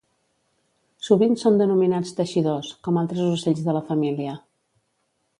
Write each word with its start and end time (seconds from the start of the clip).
Sovint 1.07 1.35
són 1.41 1.59
denominats 1.59 2.15
teixidors, 2.19 2.71
com 2.87 2.97
altres 3.01 3.21
ocells 3.37 3.61
de 3.69 3.77
la 3.77 3.83
família. 3.91 4.33